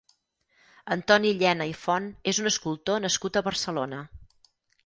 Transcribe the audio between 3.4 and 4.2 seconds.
Barcelona.